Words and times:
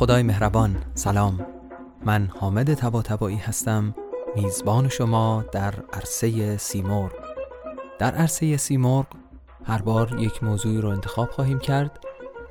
خدای 0.00 0.22
مهربان. 0.22 0.76
سلام. 0.94 1.46
من 2.04 2.30
حامد 2.38 2.74
تبا 2.74 3.02
تبایی 3.02 3.36
هستم. 3.36 3.94
میزبان 4.36 4.88
شما 4.88 5.44
در 5.52 5.74
عرصه 5.92 6.56
سیمرغ. 6.56 7.10
در 7.98 8.14
عرصه 8.14 8.56
سیمرغ 8.56 9.06
هر 9.64 9.82
بار 9.82 10.16
یک 10.20 10.44
موضوعی 10.44 10.80
رو 10.80 10.88
انتخاب 10.88 11.30
خواهیم 11.30 11.58
کرد. 11.58 12.00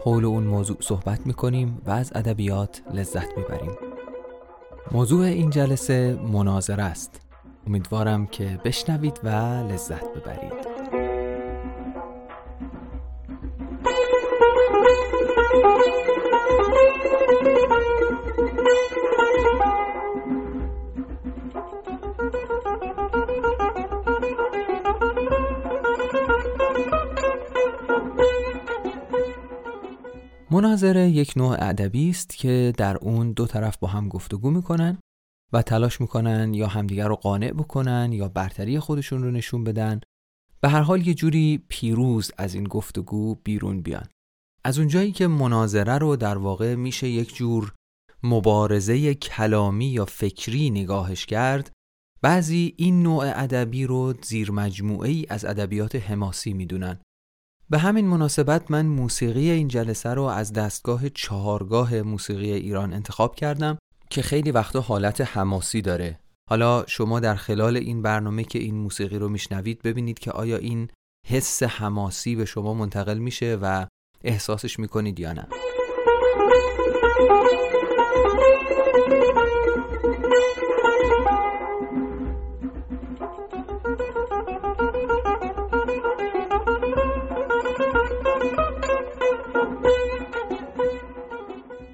حول 0.06 0.26
اون 0.26 0.44
موضوع 0.44 0.78
صحبت 0.80 1.28
می‌کنیم 1.28 1.82
و 1.86 1.92
از 1.92 2.12
ادبیات 2.16 2.82
لذت 2.94 3.38
می‌بریم. 3.38 3.72
موضوع 4.92 5.26
این 5.26 5.50
جلسه 5.50 6.20
مناظره 6.32 6.84
است. 6.84 7.22
امیدوارم 7.68 8.28
که 8.28 8.60
بشنوید 8.66 9.20
و 9.24 9.30
لذت 9.72 10.14
ببرید. 10.14 10.69
مناظره 30.60 31.10
یک 31.10 31.34
نوع 31.38 31.58
ادبی 31.60 32.10
است 32.10 32.38
که 32.38 32.74
در 32.78 32.98
اون 32.98 33.32
دو 33.32 33.48
طرف 33.48 33.78
با 33.78 33.88
هم 33.88 34.10
گفتگو 34.10 34.52
می‌کنن 34.52 34.98
و 35.54 35.62
تلاش 35.62 36.02
می‌کنن 36.02 36.54
یا 36.54 36.68
همدیگر 36.68 37.08
رو 37.08 37.16
قانع 37.16 37.52
بکنن 37.52 38.10
یا 38.14 38.28
برتری 38.28 38.80
خودشون 38.80 39.24
رو 39.24 39.32
نشون 39.32 39.64
بدن. 39.64 40.00
به 40.62 40.70
هر 40.70 40.82
حال 40.82 41.08
یه 41.08 41.14
جوری 41.14 41.66
پیروز 41.70 42.32
از 42.38 42.54
این 42.54 42.64
گفتگو 42.64 43.36
بیرون 43.36 43.82
بیان. 43.82 44.06
از 44.64 44.80
اونجایی 44.80 45.12
که 45.12 45.28
مناظره 45.28 45.98
رو 45.98 46.16
در 46.16 46.38
واقع 46.38 46.76
میشه 46.76 47.08
یک 47.08 47.36
جور 47.36 47.74
مبارزه 48.24 49.14
کلامی 49.14 49.86
یا 49.86 50.06
فکری 50.06 50.70
نگاهش 50.70 51.26
کرد 51.26 51.72
بعضی 52.22 52.74
این 52.78 53.04
نوع 53.04 53.24
ادبی 53.36 53.86
رو 53.86 54.14
زیر 54.24 54.52
مجموعه 54.52 55.10
ای 55.10 55.26
از 55.30 55.46
ادبیات 55.46 55.96
حماسی 55.96 56.54
می‌دونن. 56.54 57.00
به 57.72 57.78
همین 57.78 58.08
مناسبت 58.08 58.72
من 58.72 58.86
موسیقی 58.86 59.50
این 59.50 59.68
جلسه 59.68 60.10
رو 60.10 60.24
از 60.24 60.54
دستگاه 60.54 61.10
چهارگاه 61.10 62.02
موسیقی 62.02 62.52
ایران 62.52 62.94
انتخاب 62.94 63.36
کردم 63.36 63.78
که 64.10 64.22
خیلی 64.22 64.52
وقتا 64.52 64.82
حالت 64.82 65.22
حماسی 65.22 65.82
داره. 65.82 66.20
حالا 66.50 66.86
شما 66.88 67.20
در 67.20 67.36
خلال 67.36 67.78
این 67.78 68.02
برنامه 68.02 68.44
که 68.44 68.60
این 68.60 68.76
موسیقی 68.76 69.20
رو 69.20 69.30
میشنوید 69.30 69.82
ببینید 69.82 70.20
که 70.20 70.32
آیا 70.32 70.58
این 70.58 70.88
حس 71.28 71.64
حماسی 71.64 72.36
به 72.36 72.46
شما 72.46 72.74
منتقل 72.74 73.18
میشه 73.18 73.58
و 73.62 73.88
احساسش 74.24 74.80
می‌کنید 74.80 75.20
یا 75.20 75.34
نه. 75.34 75.48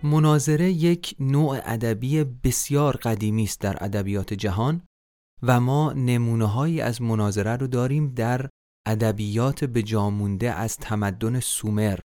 مناظره 0.06 0.72
یک 0.72 1.16
نوع 1.20 1.60
ادبی 1.64 2.24
بسیار 2.24 2.98
قدیمی 2.98 3.44
است 3.44 3.62
در 3.62 3.84
ادبیات 3.84 4.34
جهان 4.34 4.82
و 5.44 5.60
ما 5.60 5.94
نمونه 5.94 6.46
هایی 6.46 6.82
از 6.82 7.02
مناظره 7.02 7.56
رو 7.56 7.68
داریم 7.68 8.08
در 8.08 8.50
ادبیات 8.88 9.64
به 9.64 9.84
جامونده 9.84 10.52
از 10.52 10.78
تمدن 10.78 11.40
سومر. 11.40 12.00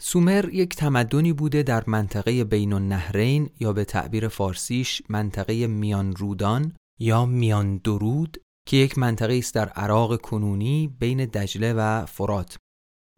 سومر 0.00 0.48
یک 0.52 0.76
تمدنی 0.76 1.32
بوده 1.32 1.62
در 1.62 1.84
منطقه 1.86 2.44
بین 2.44 2.72
النهرین 2.72 3.50
یا 3.60 3.72
به 3.72 3.84
تعبیر 3.84 4.28
فارسیش 4.28 5.02
منطقه 5.08 5.66
میان 5.66 6.16
رودان 6.16 6.72
یا 7.00 7.26
میان 7.26 7.76
درود 7.76 8.36
که 8.68 8.76
یک 8.76 8.98
منطقه 8.98 9.34
است 9.34 9.54
در 9.54 9.68
عراق 9.68 10.20
کنونی 10.20 10.96
بین 11.00 11.24
دجله 11.24 11.72
و 11.72 12.06
فرات. 12.06 12.56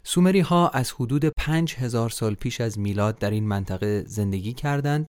سومری 0.05 0.41
ها 0.41 0.69
از 0.69 0.93
حدود 0.93 1.25
پنج 1.25 1.75
هزار 1.75 2.11
سال 2.11 2.35
پیش 2.35 2.61
از 2.61 2.79
میلاد 2.79 3.19
در 3.19 3.31
این 3.31 3.49
منطقه 3.49 4.05
زندگی 4.07 4.53
کردند 4.53 5.07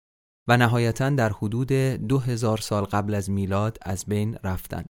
و 0.48 0.58
نهایتا 0.58 1.10
در 1.10 1.30
حدود 1.30 1.72
دو 2.08 2.20
هزار 2.20 2.58
سال 2.58 2.84
قبل 2.84 3.16
از 3.16 3.30
میلاد 3.30 3.78
از 3.82 4.06
بین 4.06 4.38
رفتند. 4.44 4.86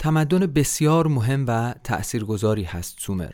تمدن 0.00 0.46
بسیار 0.46 1.06
مهم 1.06 1.44
و 1.48 1.74
تأثیرگذاری 1.84 2.62
هست 2.62 3.00
سومر. 3.00 3.32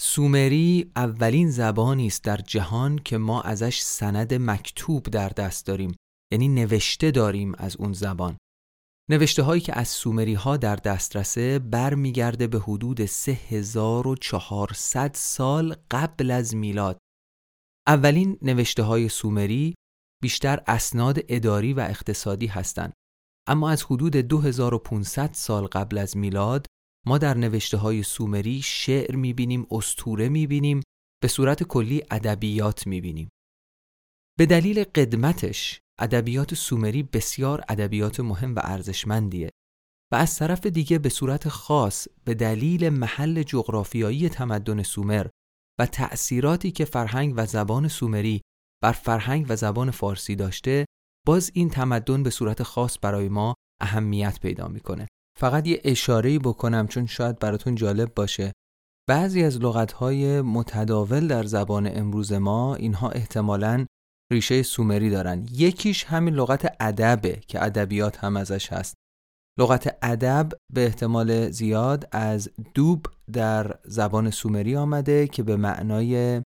سومری 0.00 0.92
اولین 0.96 1.50
زبانی 1.50 2.06
است 2.06 2.24
در 2.24 2.36
جهان 2.36 2.98
که 2.98 3.18
ما 3.18 3.42
ازش 3.42 3.80
سند 3.80 4.34
مکتوب 4.34 5.02
در 5.02 5.28
دست 5.28 5.66
داریم 5.66 5.96
یعنی 6.32 6.48
نوشته 6.48 7.10
داریم 7.10 7.54
از 7.58 7.76
اون 7.76 7.92
زبان 7.92 8.36
نوشته 9.10 9.42
هایی 9.42 9.60
که 9.60 9.78
از 9.78 9.88
سومری 9.88 10.34
ها 10.34 10.56
در 10.56 10.76
دسترسه 10.76 11.58
برمیگرده 11.58 12.46
به 12.46 12.60
حدود 12.60 13.06
3400 13.06 15.14
سال 15.14 15.76
قبل 15.90 16.30
از 16.30 16.54
میلاد. 16.54 16.98
اولین 17.86 18.38
نوشته 18.42 18.82
های 18.82 19.08
سومری 19.08 19.74
بیشتر 20.22 20.62
اسناد 20.66 21.18
اداری 21.28 21.72
و 21.72 21.80
اقتصادی 21.80 22.46
هستند. 22.46 22.92
اما 23.48 23.70
از 23.70 23.82
حدود 23.82 24.16
2500 24.16 25.32
سال 25.32 25.66
قبل 25.66 25.98
از 25.98 26.16
میلاد 26.16 26.66
ما 27.06 27.18
در 27.18 27.36
نوشته 27.36 27.76
های 27.76 28.02
سومری 28.02 28.62
شعر 28.62 29.16
می‌بینیم، 29.16 29.66
استوره 29.70 30.28
می‌بینیم، 30.28 30.82
به 31.22 31.28
صورت 31.28 31.62
کلی 31.62 32.02
ادبیات 32.10 32.86
می‌بینیم. 32.86 33.28
به 34.38 34.46
دلیل 34.46 34.84
قدمتش 34.84 35.80
ادبیات 36.00 36.54
سومری 36.54 37.02
بسیار 37.02 37.64
ادبیات 37.68 38.20
مهم 38.20 38.54
و 38.54 38.60
ارزشمندیه 38.62 39.50
و 40.12 40.16
از 40.16 40.38
طرف 40.38 40.66
دیگه 40.66 40.98
به 40.98 41.08
صورت 41.08 41.48
خاص 41.48 42.08
به 42.24 42.34
دلیل 42.34 42.88
محل 42.88 43.42
جغرافیایی 43.42 44.28
تمدن 44.28 44.82
سومر 44.82 45.26
و 45.80 45.86
تأثیراتی 45.86 46.70
که 46.70 46.84
فرهنگ 46.84 47.34
و 47.36 47.46
زبان 47.46 47.88
سومری 47.88 48.40
بر 48.82 48.92
فرهنگ 48.92 49.46
و 49.48 49.56
زبان 49.56 49.90
فارسی 49.90 50.36
داشته 50.36 50.84
باز 51.26 51.50
این 51.54 51.70
تمدن 51.70 52.22
به 52.22 52.30
صورت 52.30 52.62
خاص 52.62 52.98
برای 53.02 53.28
ما 53.28 53.54
اهمیت 53.80 54.40
پیدا 54.40 54.68
می‌کنه. 54.68 55.06
فقط 55.38 55.66
یه 55.66 55.80
اشاره 55.84 56.38
بکنم 56.38 56.86
چون 56.86 57.06
شاید 57.06 57.38
براتون 57.38 57.74
جالب 57.74 58.14
باشه. 58.14 58.52
بعضی 59.08 59.42
از 59.42 59.58
لغتهای 59.58 60.40
متداول 60.40 61.26
در 61.26 61.44
زبان 61.44 61.98
امروز 61.98 62.32
ما 62.32 62.74
اینها 62.74 63.10
احتمالاً 63.10 63.86
ریشه 64.34 64.62
سومری 64.62 65.10
دارن. 65.10 65.46
یکیش 65.52 66.04
همین 66.04 66.34
لغت 66.34 66.76
ادبه 66.80 67.36
که 67.36 67.64
ادبیات 67.64 68.24
هم 68.24 68.36
ازش 68.36 68.72
هست. 68.72 68.94
لغت 69.58 69.98
ادب 70.02 70.48
به 70.72 70.84
احتمال 70.84 71.50
زیاد 71.50 72.08
از 72.12 72.50
دوب 72.74 73.06
در 73.32 73.78
زبان 73.84 74.30
سومری 74.30 74.76
آمده 74.76 75.26
که 75.26 75.42
به 75.42 75.56
معنای 75.56 76.42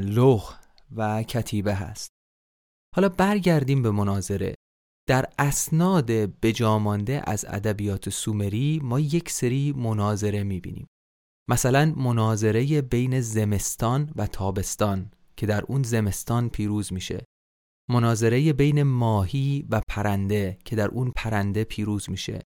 لغ 0.00 0.54
و 0.96 1.22
کتیبه 1.22 1.74
هست. 1.74 2.08
حالا 2.96 3.08
برگردیم 3.08 3.82
به 3.82 3.90
مناظره. 3.90 4.54
در 5.08 5.26
اسناد 5.38 6.10
بجامانده 6.42 7.22
از 7.26 7.44
ادبیات 7.48 8.10
سومری 8.10 8.80
ما 8.82 9.00
یک 9.00 9.30
سری 9.30 9.72
مناظره 9.72 10.42
می‌بینیم. 10.42 10.86
مثلا 11.50 11.92
مناظره 11.96 12.82
بین 12.82 13.20
زمستان 13.20 14.12
و 14.16 14.26
تابستان. 14.26 15.10
که 15.38 15.46
در 15.46 15.64
اون 15.68 15.82
زمستان 15.82 16.48
پیروز 16.48 16.92
میشه. 16.92 17.24
مناظره 17.90 18.52
بین 18.52 18.82
ماهی 18.82 19.66
و 19.70 19.80
پرنده 19.88 20.58
که 20.64 20.76
در 20.76 20.88
اون 20.88 21.12
پرنده 21.16 21.64
پیروز 21.64 22.10
میشه. 22.10 22.42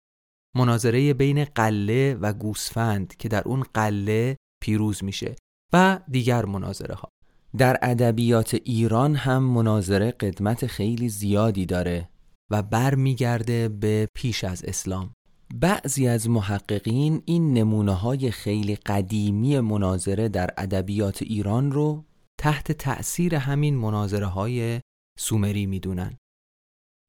مناظره 0.57 1.15
بین 1.15 1.45
قله 1.45 2.15
و 2.15 2.33
گوسفند 2.33 3.17
که 3.17 3.29
در 3.29 3.43
اون 3.45 3.63
قله 3.75 4.37
پیروز 4.63 5.05
میشه 5.05 5.37
و 5.73 6.01
دیگر 6.11 6.45
مناظره 6.45 6.95
ها 6.95 7.09
در 7.57 7.79
ادبیات 7.83 8.55
ایران 8.55 9.15
هم 9.15 9.43
مناظره 9.43 10.11
قدمت 10.11 10.67
خیلی 10.67 11.09
زیادی 11.09 11.67
داره 11.67 12.09
و 12.51 12.63
برمیگرده 12.63 13.69
به 13.69 14.09
پیش 14.15 14.45
از 14.45 14.65
اسلام. 14.65 15.13
بعضی 15.55 16.09
از 16.09 16.29
محققین 16.29 17.23
این 17.25 17.55
نمونه 17.55 17.93
های 17.93 18.31
خیلی 18.31 18.77
قدیمی 18.77 19.61
مناظره 19.61 20.29
در 20.29 20.51
ادبیات 20.59 21.23
ایران 21.23 21.73
رو 21.73 22.05
تحت 22.43 22.73
تأثیر 22.73 23.35
همین 23.35 23.77
مناظره 23.77 24.27
های 24.27 24.81
سومری 25.19 25.67
می‌دونن. 25.67 26.17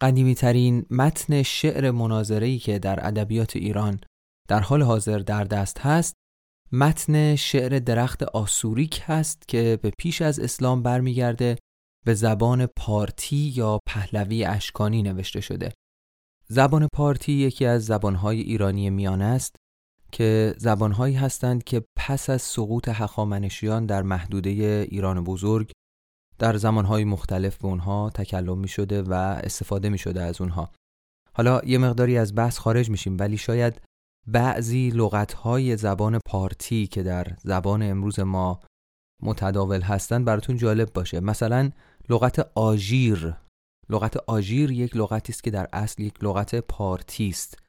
قدیمی 0.01 0.35
ترین 0.35 0.85
متن 0.89 1.43
شعر 1.43 1.91
مناظری 1.91 2.59
که 2.59 2.79
در 2.79 3.07
ادبیات 3.07 3.55
ایران 3.55 4.01
در 4.47 4.59
حال 4.59 4.81
حاضر 4.81 5.19
در 5.19 5.43
دست 5.43 5.79
هست 5.79 6.13
متن 6.71 7.35
شعر 7.35 7.79
درخت 7.79 8.23
آسوریک 8.23 9.01
هست 9.05 9.47
که 9.47 9.79
به 9.81 9.91
پیش 9.99 10.21
از 10.21 10.39
اسلام 10.39 10.83
برمیگرده 10.83 11.57
به 12.05 12.13
زبان 12.13 12.65
پارتی 12.65 13.53
یا 13.55 13.79
پهلوی 13.87 14.45
اشکانی 14.45 15.03
نوشته 15.03 15.41
شده. 15.41 15.73
زبان 16.47 16.87
پارتی 16.93 17.33
یکی 17.33 17.65
از 17.65 17.85
زبانهای 17.85 18.41
ایرانی 18.41 18.89
میانه 18.89 19.25
است 19.25 19.55
که 20.13 20.53
زبانهایی 20.57 21.15
هستند 21.15 21.63
که 21.63 21.83
پس 21.95 22.29
از 22.29 22.41
سقوط 22.41 22.89
هخامنشیان 22.89 23.85
در 23.85 24.01
محدوده 24.01 24.49
ایران 24.89 25.23
بزرگ 25.23 25.71
در 26.39 26.57
زمانهای 26.57 27.03
مختلف 27.03 27.57
به 27.57 27.65
اونها 27.67 28.09
تکلم 28.09 28.57
می 28.57 28.67
شده 28.67 29.01
و 29.01 29.13
استفاده 29.13 29.89
می 29.89 29.97
شده 29.97 30.21
از 30.21 30.41
اونها. 30.41 30.71
حالا 31.33 31.61
یه 31.65 31.77
مقداری 31.77 32.17
از 32.17 32.35
بحث 32.35 32.57
خارج 32.57 32.89
میشیم 32.89 33.17
ولی 33.19 33.37
شاید 33.37 33.81
بعضی 34.27 34.89
لغتهای 34.89 35.77
زبان 35.77 36.19
پارتی 36.25 36.87
که 36.87 37.03
در 37.03 37.27
زبان 37.43 37.83
امروز 37.83 38.19
ما 38.19 38.59
متداول 39.21 39.81
هستن 39.81 40.25
براتون 40.25 40.57
جالب 40.57 40.93
باشه. 40.93 41.19
مثلا 41.19 41.71
لغت 42.09 42.49
آژیر. 42.55 43.35
لغت 43.89 44.17
آژیر 44.17 44.71
یک 44.71 44.95
لغتی 44.95 45.33
است 45.33 45.43
که 45.43 45.51
در 45.51 45.67
اصل 45.73 46.01
یک 46.01 46.23
لغت 46.23 46.55
پارتی 46.55 47.29
است. 47.29 47.62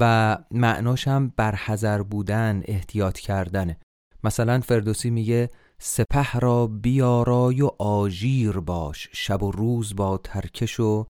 و 0.00 0.38
معناش 0.50 1.08
هم 1.08 1.32
برحذر 1.36 2.02
بودن 2.02 2.62
احتیاط 2.64 3.18
کردنه. 3.18 3.78
مثلا 4.24 4.60
فردوسی 4.60 5.10
میگه 5.10 5.50
سپه 5.78 6.38
را 6.38 6.66
بیارای 6.66 7.62
و 7.62 7.70
آژیر 7.78 8.60
باش 8.60 9.08
شب 9.12 9.42
و 9.42 9.50
روز 9.50 9.96
با 9.96 10.18
ترکش 10.18 10.80
و 10.80 11.06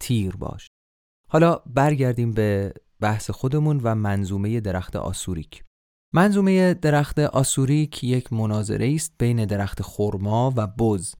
تیر 0.00 0.36
باش. 0.36 0.68
حالا 1.28 1.60
برگردیم 1.66 2.32
به 2.32 2.74
بحث 3.00 3.30
خودمون 3.30 3.80
و 3.82 3.94
منظومه 3.94 4.60
درخت 4.60 4.96
آسوریک. 4.96 5.64
منظومه 6.14 6.74
درخت 6.74 7.18
آسوریک 7.18 8.04
یک 8.04 8.32
مناظره 8.32 8.92
است 8.94 9.14
بین 9.18 9.44
درخت 9.44 9.82
خرما 9.82 10.52
و 10.56 10.66
بز 10.66 11.14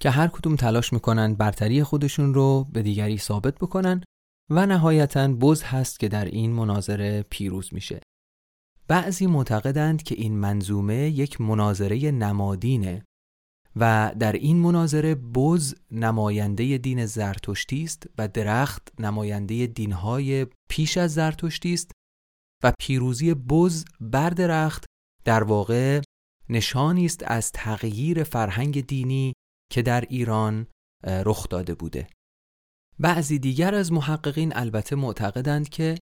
که 0.00 0.10
هر 0.10 0.28
کدوم 0.28 0.56
تلاش 0.56 0.92
می‌کنن 0.92 1.34
برتری 1.34 1.82
خودشون 1.82 2.34
رو 2.34 2.66
به 2.72 2.82
دیگری 2.82 3.18
ثابت 3.18 3.54
بکنن 3.54 4.02
و 4.50 4.66
نهایتا 4.66 5.28
بز 5.28 5.62
هست 5.62 6.00
که 6.00 6.08
در 6.08 6.24
این 6.24 6.52
مناظره 6.52 7.22
پیروز 7.30 7.74
میشه. 7.74 8.00
بعضی 8.88 9.26
معتقدند 9.26 10.02
که 10.02 10.14
این 10.14 10.38
منظومه 10.38 10.94
یک 10.94 11.40
مناظره 11.40 12.10
نمادینه 12.10 13.04
و 13.76 14.14
در 14.18 14.32
این 14.32 14.56
مناظره 14.56 15.14
بز 15.14 15.74
نماینده 15.90 16.78
دین 16.78 17.06
زرتشتی 17.06 17.84
است 17.84 18.06
و 18.18 18.28
درخت 18.28 19.00
نماینده 19.00 19.66
دینهای 19.66 20.46
پیش 20.70 20.98
از 20.98 21.14
زرتشتی 21.14 21.74
است 21.74 21.90
و 22.64 22.72
پیروزی 22.78 23.34
بز 23.34 23.84
بر 24.00 24.30
درخت 24.30 24.84
در 25.24 25.42
واقع 25.42 26.00
نشانی 26.48 27.06
است 27.06 27.22
از 27.26 27.52
تغییر 27.52 28.22
فرهنگ 28.24 28.86
دینی 28.86 29.32
که 29.72 29.82
در 29.82 30.00
ایران 30.00 30.66
رخ 31.04 31.48
داده 31.48 31.74
بوده. 31.74 32.06
بعضی 33.00 33.38
دیگر 33.38 33.74
از 33.74 33.92
محققین 33.92 34.52
البته 34.56 34.96
معتقدند 34.96 35.68
که 35.68 35.98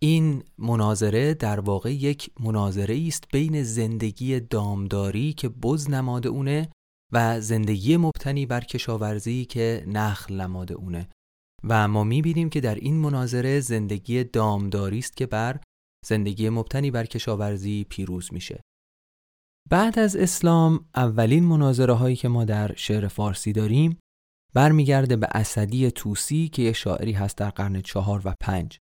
این 0.00 0.42
مناظره 0.58 1.34
در 1.34 1.60
واقع 1.60 1.92
یک 1.92 2.30
مناظره 2.40 3.04
است 3.06 3.24
بین 3.32 3.62
زندگی 3.62 4.40
دامداری 4.40 5.32
که 5.32 5.48
بز 5.48 5.90
نماد 5.90 6.26
اونه 6.26 6.68
و 7.12 7.40
زندگی 7.40 7.96
مبتنی 7.96 8.46
بر 8.46 8.60
کشاورزی 8.60 9.44
که 9.44 9.84
نخل 9.86 10.40
نماد 10.40 10.72
اونه. 10.72 11.08
و 11.64 11.88
ما 11.88 12.04
می‌بینیم 12.04 12.50
که 12.50 12.60
در 12.60 12.74
این 12.74 12.96
مناظره 12.96 13.60
زندگی 13.60 14.24
دامداری 14.24 14.98
است 14.98 15.16
که 15.16 15.26
بر 15.26 15.60
زندگی 16.06 16.48
مبتنی 16.48 16.90
بر 16.90 17.06
کشاورزی 17.06 17.84
پیروز 17.84 18.32
میشه. 18.32 18.60
بعد 19.70 19.98
از 19.98 20.16
اسلام 20.16 20.84
اولین 20.94 21.44
مناظره 21.44 21.92
هایی 21.92 22.16
که 22.16 22.28
ما 22.28 22.44
در 22.44 22.74
شعر 22.76 23.08
فارسی 23.08 23.52
داریم 23.52 23.98
برمیگرده 24.54 25.16
به 25.16 25.28
اسدی 25.30 25.90
توسی 25.90 26.48
که 26.48 26.62
یه 26.62 26.72
شاعری 26.72 27.12
هست 27.12 27.38
در 27.38 27.50
قرن 27.50 27.80
چهار 27.80 28.22
و 28.24 28.34
پنج. 28.40 28.78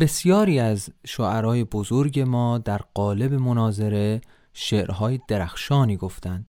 بسیاری 0.00 0.58
از 0.58 0.90
شعرهای 1.06 1.64
بزرگ 1.64 2.20
ما 2.20 2.58
در 2.58 2.80
قالب 2.94 3.34
مناظره 3.34 4.20
شعرهای 4.52 5.20
درخشانی 5.28 5.96
گفتند. 5.96 6.46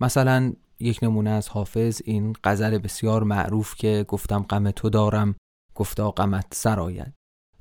مثلا 0.00 0.52
یک 0.78 0.98
نمونه 1.02 1.30
از 1.30 1.48
حافظ 1.48 2.02
این 2.04 2.32
غزل 2.44 2.78
بسیار 2.78 3.22
معروف 3.22 3.74
که 3.74 4.04
گفتم 4.08 4.42
غم 4.42 4.70
تو 4.70 4.90
دارم 4.90 5.36
گفتا 5.74 6.10
غمت 6.10 6.46
سرآید 6.54 7.14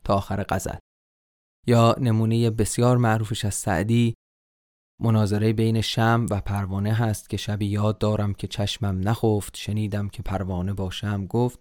تا 0.03 0.15
آخر 0.15 0.45
غزل. 0.49 0.77
یا 1.67 1.95
نمونه 1.99 2.49
بسیار 2.49 2.97
معروفش 2.97 3.45
از 3.45 3.55
سعدی 3.55 4.13
مناظره 4.99 5.53
بین 5.53 5.81
شم 5.81 6.25
و 6.29 6.41
پروانه 6.41 6.93
هست 6.93 7.29
که 7.29 7.37
شبی 7.37 7.65
یاد 7.65 7.97
دارم 7.97 8.33
که 8.33 8.47
چشمم 8.47 9.09
نخفت 9.09 9.57
شنیدم 9.57 10.09
که 10.09 10.23
پروانه 10.23 10.73
با 10.73 10.89
شم 10.89 11.25
گفت 11.25 11.59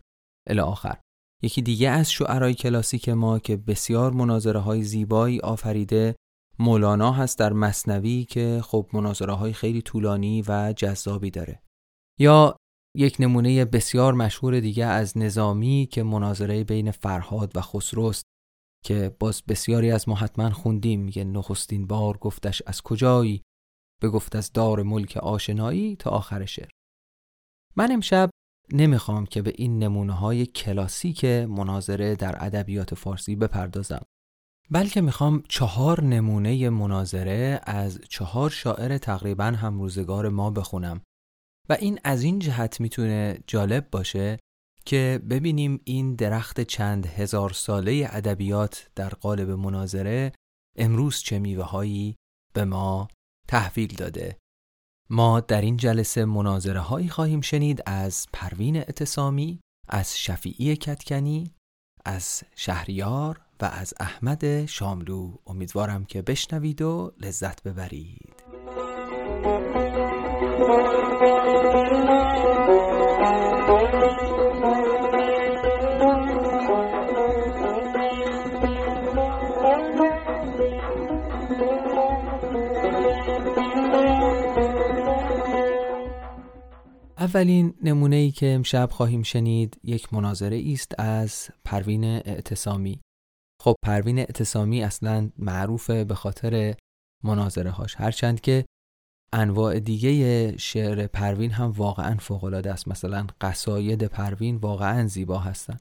الی 0.49 0.61
آخر. 0.61 0.99
یکی 1.43 1.63
دیگه 1.63 1.91
از 1.91 2.13
شعرهای 2.13 2.55
کلاسیک 2.55 3.09
ما 3.09 3.39
که 3.39 3.57
بسیار 3.57 4.13
مناظره 4.13 4.61
های 4.61 4.83
زیبایی 4.83 5.41
آفریده 5.41 6.17
مولانا 6.59 7.13
هست 7.13 7.39
در 7.39 7.53
مصنوی 7.53 8.25
که 8.25 8.61
خب 8.65 8.87
مناظره 8.93 9.33
های 9.33 9.53
خیلی 9.53 9.83
طولانی 9.83 10.43
و 10.49 10.73
جذابی 10.77 11.31
داره. 11.31 11.63
یا 12.19 12.57
یک 12.97 13.17
نمونه 13.21 13.65
بسیار 13.65 14.15
مشهور 14.15 14.61
دیگه 14.61 14.85
از 14.85 15.19
نظامی 15.19 15.89
که 15.93 16.03
مناظره 16.03 16.65
بین 16.65 16.91
فرهاد 16.91 17.57
و 17.57 17.61
خسروست 17.61 18.23
که 18.89 19.17
باز 19.19 19.43
بسیاری 19.49 19.91
از 19.91 20.09
ما 20.09 20.15
حتما 20.15 20.51
خوندیم. 20.51 21.01
میگه 21.01 21.25
نخستین 21.25 21.87
بار 21.87 22.19
گفتش 22.19 22.63
از 22.67 22.83
کجایی؟ 22.83 23.43
گفت 24.03 24.37
از 24.37 24.53
دار 24.53 24.83
ملک 24.83 25.17
آشنایی 25.17 25.97
تا 25.97 26.11
آخر 26.11 26.45
شعر. 26.45 26.69
من 27.77 27.93
امشب 27.93 28.31
نمی‌خوام 28.73 29.27
که 29.27 29.43
به 29.43 29.53
این 29.57 29.79
نمونه 29.79 30.13
های 30.13 30.47
کلاسیک 30.47 31.25
مناظره 31.25 32.17
در 32.17 32.45
ادبیات 32.45 32.95
فارسی 32.95 33.37
بپردازم 33.37 34.03
بلکه 34.71 35.01
می‌خوام 35.01 35.43
چهار 35.49 36.05
نمونه 36.05 36.71
مناظره 36.71 37.61
از 37.63 38.01
چهار 38.09 38.51
شاعر 38.51 38.99
تقریبا 38.99 39.45
همروزگار 39.45 40.29
ما 40.29 40.51
بخونم. 40.51 41.01
و 41.69 41.73
این 41.73 41.99
از 42.05 42.23
این 42.23 42.39
جهت 42.39 42.81
می‌تونه 42.81 43.39
جالب 43.47 43.91
باشه 43.91 44.39
که 44.89 45.21
ببینیم 45.31 45.81
این 45.85 46.15
درخت 46.15 46.61
چند 46.61 47.07
هزار 47.07 47.51
ساله 47.51 48.09
ادبیات 48.11 48.91
در 48.95 49.09
قالب 49.09 49.51
مناظره 49.51 50.33
امروز 50.77 51.21
چه 51.21 51.39
میوه 51.39 51.65
هایی 51.65 52.17
به 52.53 52.65
ما 52.65 53.09
تحویل 53.49 53.95
داده. 53.95 54.39
ما 55.11 55.41
در 55.41 55.61
این 55.61 55.77
جلسه 55.77 56.25
مناظره 56.25 56.81
هایی 56.81 57.09
خواهیم 57.09 57.41
شنید 57.41 57.83
از 57.87 58.27
پروین 58.33 58.77
اعتصامی 58.77 59.61
از 59.89 60.19
شفیعی 60.19 60.77
کتکنی 60.77 61.55
از 62.05 62.43
شهریار 62.57 63.41
و 63.61 63.65
از 63.65 63.95
احمد 64.01 64.67
شاملو. 64.67 65.35
امیدوارم 65.47 66.05
که 66.05 66.23
بشنوید 66.23 66.83
و 66.83 67.13
لذت 67.21 67.63
ببرید. 67.63 68.35
اولین 87.29 87.75
نمونه 87.83 88.17
ای 88.17 88.31
که 88.31 88.55
امشب 88.55 88.89
خواهیم 88.93 89.23
شنید 89.23 89.81
یک 89.85 90.15
مناظره 90.15 90.63
است 90.73 91.01
از 91.01 91.49
پروین 91.65 92.05
اعتصامی. 92.05 93.01
خب 93.63 93.75
پروین 93.85 94.19
اعتصامی 94.19 94.83
اصلا 94.83 95.31
معروفه 95.39 96.05
به 96.05 96.15
خاطر 96.15 96.75
مناظره 97.25 97.71
هاش 97.71 97.95
هرچند 97.97 98.41
که 98.41 98.65
انواع 99.33 99.81
دیگه 99.81 100.57
شعر 100.57 101.07
پروین 101.07 101.51
هم 101.51 101.71
واقعا 101.71 102.17
فوقالعاده 102.17 102.73
است. 102.73 102.89
مثلا 102.89 103.27
قصاید 103.41 104.05
پروین 104.05 104.57
واقعا 104.57 105.07
زیبا 105.07 105.39
هستند. 105.39 105.81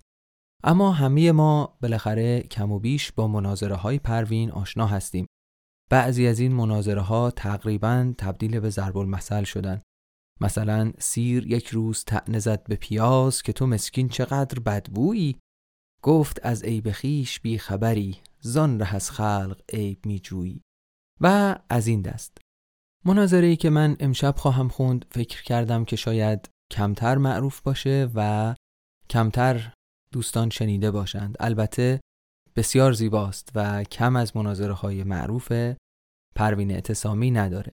اما 0.64 0.92
همه 0.92 1.32
ما 1.32 1.78
بالاخره 1.82 2.40
کم 2.40 2.72
و 2.72 2.80
بیش 2.80 3.12
با 3.12 3.28
مناظره 3.28 3.76
های 3.76 4.00
پروین 4.00 4.52
آشنا 4.52 4.88
هستیم. 4.88 5.28
بعضی 5.90 6.28
از 6.28 6.40
این 6.40 6.54
مناظره 6.54 7.02
ها 7.02 7.32
تقریبا 7.32 8.14
تبدیل 8.18 8.60
به 8.60 8.70
ضرب 8.70 8.98
المثل 8.98 9.44
شدن. 9.44 9.82
مثلا 10.42 10.94
سیر 11.00 11.48
یک 11.48 11.68
روز 11.68 12.04
تعنه 12.04 12.40
زد 12.40 12.64
به 12.64 12.76
پیاز 12.76 13.42
که 13.42 13.54
تو 13.54 13.68
مسکین 13.68 14.10
چقدر 14.10 14.60
بدبویی. 14.60 15.40
گفت 16.02 16.40
از 16.44 16.64
عیب 16.64 16.92
خیش 16.92 17.40
بی 17.40 17.58
خبری 17.58 18.18
زان 18.40 18.80
ره 18.80 18.96
از 18.96 19.12
خلق 19.12 19.62
عیب 19.74 20.06
می 20.06 20.20
جویی. 20.20 20.62
و 21.22 21.56
از 21.70 21.88
این 21.88 22.02
دست. 22.02 22.38
مناظره 23.06 23.56
که 23.56 23.70
من 23.70 23.98
امشب 24.00 24.36
خواهم 24.38 24.68
خوند 24.68 25.06
فکر 25.12 25.44
کردم 25.44 25.86
که 25.86 25.96
شاید 25.96 26.50
کمتر 26.72 27.18
معروف 27.18 27.62
باشه 27.62 28.10
و 28.16 28.56
کمتر 29.10 29.74
دوستان 30.12 30.50
شنیده 30.50 30.92
باشند. 30.92 31.38
البته 31.40 32.00
بسیار 32.56 32.92
زیباست 32.92 33.52
و 33.56 33.84
کم 33.84 34.16
از 34.16 34.38
مناظره 34.38 34.74
های 34.74 35.04
معروف 35.04 35.52
پروین 36.36 36.72
اعتصامی 36.72 37.32
نداره. 37.32 37.72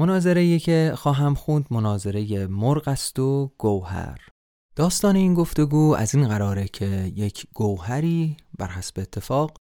مناظره 0.00 0.58
که 0.58 0.92
خواهم 0.96 1.34
خوند 1.34 1.66
مناظره 1.70 2.46
مرغ 2.46 2.88
است 2.88 3.18
و 3.18 3.52
گوهر. 3.58 4.28
داستان 4.76 5.16
این 5.16 5.34
گفتگو 5.34 5.94
از 5.98 6.14
این 6.14 6.28
قراره 6.28 6.68
که 6.68 7.12
یک 7.16 7.46
گوهری 7.54 8.36
بر 8.58 8.66
حسب 8.66 9.00
اتفاق 9.00 9.56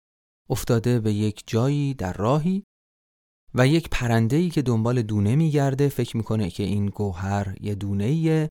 افتاده 0.50 1.00
به 1.00 1.14
یک 1.14 1.44
جایی 1.48 1.94
در 1.94 2.14
راهی 2.14 2.64
و 3.56 3.68
یک 3.68 3.90
پرنده 3.90 4.36
ای 4.36 4.50
که 4.50 4.62
دنبال 4.62 5.02
دونه 5.02 5.36
میگرده 5.36 5.90
فکر 5.90 6.18
می‌کنه 6.18 6.50
که 6.50 6.64
این 6.64 6.86
گوهر 6.86 7.56
یه 7.62 7.76
دونه 7.76 8.04
ایه 8.04 8.50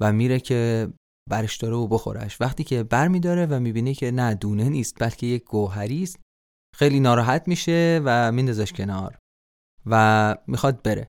و 0.00 0.12
میره 0.12 0.40
که 0.40 0.88
برش 1.30 1.56
داره 1.56 1.76
و 1.76 1.86
بخورش 1.86 2.40
وقتی 2.40 2.64
که 2.64 2.82
بر 2.82 3.08
میداره 3.08 3.46
و 3.46 3.60
می‌بینه 3.60 3.94
که 3.94 4.10
نه 4.10 4.34
دونه 4.34 4.68
نیست 4.68 4.94
بلکه 5.00 5.26
یک 5.26 5.44
گوهری 5.44 6.02
است 6.02 6.20
خیلی 6.76 7.00
ناراحت 7.00 7.48
میشه 7.48 8.00
و 8.04 8.32
میندازش 8.32 8.72
کنار 8.72 9.18
و 9.86 10.36
می‌خواد 10.46 10.82
بره. 10.82 11.06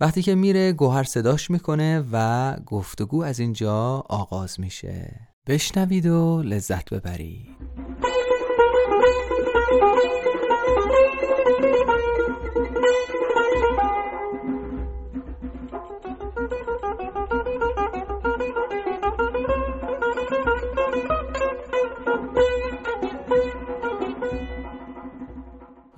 وقتی 0.00 0.22
که 0.22 0.34
میره 0.34 0.72
گوهر 0.72 1.02
صداش 1.02 1.50
می‌کنه 1.50 2.04
و 2.12 2.56
گفتگو 2.66 3.22
از 3.22 3.38
اینجا 3.38 4.04
آغاز 4.08 4.60
میشه. 4.60 5.28
بشنوید 5.46 6.06
و 6.06 6.42
لذت 6.42 6.94
ببرید. 6.94 7.48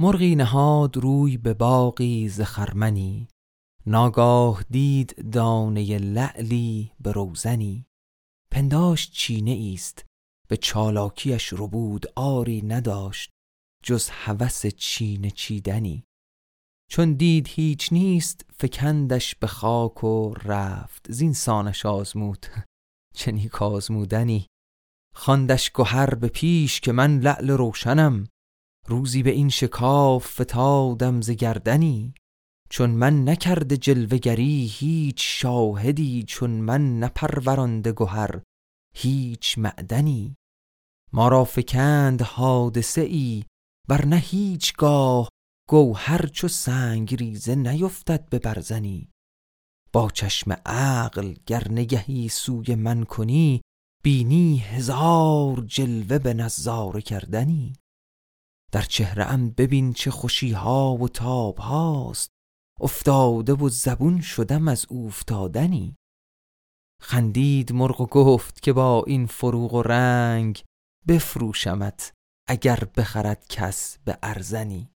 مرغی 0.00 0.34
نهاد 0.34 0.96
روی 0.96 1.36
به 1.36 1.54
باقی 1.54 2.28
زخرمنی 2.28 3.28
ناگاه 3.86 4.64
دید 4.70 5.30
دانه 5.32 5.98
لعلی 5.98 6.92
به 7.00 7.12
روزنی. 7.12 7.86
پنداش 8.52 9.10
چینه 9.10 9.72
است 9.74 10.04
به 10.48 10.56
چالاکیش 10.56 11.52
ربود 11.52 12.06
آری 12.16 12.62
نداشت 12.62 13.30
جز 13.84 14.08
هوس 14.08 14.66
چینه 14.66 15.30
چیدنی. 15.30 16.04
چون 16.90 17.12
دید 17.12 17.48
هیچ 17.48 17.92
نیست 17.92 18.46
فکندش 18.58 19.34
به 19.34 19.46
خاک 19.46 20.04
و 20.04 20.34
رفت. 20.34 21.12
زین 21.12 21.32
سانش 21.32 21.86
آزمود 21.86 22.46
چنی 23.18 23.50
آزمودنی. 23.60 24.46
خواندش 25.14 25.70
گهر 25.74 26.14
به 26.14 26.28
پیش 26.28 26.80
که 26.80 26.92
من 26.92 27.18
لعل 27.18 27.50
روشنم. 27.50 28.26
روزی 28.86 29.22
به 29.22 29.30
این 29.30 29.48
شکاف 29.48 30.40
فتادم 30.40 31.20
ز 31.20 31.30
گردنی. 31.30 32.14
چون 32.72 32.90
من 32.90 33.28
نکرده 33.28 33.76
جلوگری 33.76 34.66
هیچ 34.72 35.16
شاهدی 35.20 36.22
چون 36.22 36.50
من 36.50 36.98
نپرورانده 36.98 37.92
گهر 37.92 38.42
هیچ 38.94 39.58
معدنی. 39.58 40.36
ما 41.12 41.28
را 41.28 41.44
فکند 41.44 42.22
حادثه 42.22 43.00
ای 43.00 43.44
نه 43.90 44.16
هیچگاه 44.16 45.28
گوهر 45.68 46.26
چو 46.26 46.48
سنگ 46.48 47.14
ریزه 47.14 47.54
نیفتد 47.54 48.28
به 48.28 48.38
برزنی. 48.38 49.08
با 49.92 50.10
چشم 50.10 50.52
عقل 50.66 51.34
گر 51.46 51.66
نگهی 51.70 52.28
سوی 52.28 52.74
من 52.74 53.04
کنی 53.04 53.60
بینی 54.02 54.58
هزار 54.58 55.60
جلوه 55.60 56.18
به 56.18 56.34
نظاره 56.34 57.02
کردنی. 57.02 57.72
در 58.72 58.82
چهره 58.82 59.24
ام 59.24 59.50
ببین 59.50 59.92
چه 59.92 60.10
خوشی 60.10 60.52
ها 60.52 60.94
و 60.94 61.08
تاب 61.08 61.58
هاست 61.58 62.30
افتاده 62.80 63.52
و 63.52 63.68
زبون 63.68 64.20
شدم 64.20 64.68
از 64.68 64.86
اوفتادنی. 64.88 65.96
خندید 67.02 67.72
مرغ 67.72 68.00
و 68.00 68.06
گفت 68.06 68.62
که 68.62 68.72
با 68.72 69.04
این 69.06 69.26
فروغ 69.26 69.74
و 69.74 69.82
رنگ 69.82 70.64
بفروشمت 71.08 72.12
اگر 72.48 72.84
بخرد 72.96 73.46
کس 73.48 73.98
به 74.04 74.18
ارزنی. 74.22 74.90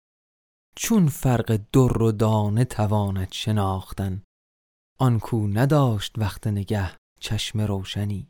چون 0.75 1.07
فرق 1.07 1.59
در 1.73 2.03
و 2.03 2.11
دانه 2.11 2.65
تواند 2.65 3.31
شناختن 3.31 4.23
آن 4.99 5.19
کو 5.19 5.47
نداشت 5.47 6.13
وقت 6.17 6.47
نگه 6.47 6.91
چشم 7.19 7.61
روشنی. 7.61 8.27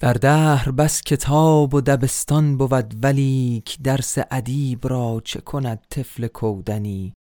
در 0.00 0.12
دهر 0.12 0.70
بس 0.70 1.02
کتاب 1.02 1.74
و 1.74 1.80
دبستان 1.80 2.56
بود 2.56 3.04
ولیک 3.04 3.82
درس 3.82 4.18
ادیب 4.30 4.88
را 4.88 5.22
چه 5.24 5.40
کند 5.40 5.86
طفل 5.90 6.26
کودنی. 6.26 7.14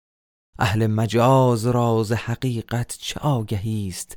اهل 0.61 0.87
مجاز 0.87 1.65
راز 1.65 2.11
حقیقت 2.11 2.97
چه 3.01 3.19
آگهی 3.19 3.87
است؟ 3.87 4.15